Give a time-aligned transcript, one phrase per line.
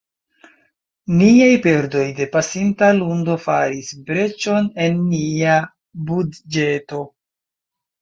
[1.19, 5.63] Niaj perdoj de pasinta lundo faris breĉon en nia
[6.11, 7.09] budĝeto.